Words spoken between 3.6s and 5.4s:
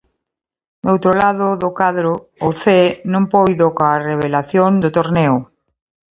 coa revelación do torneo.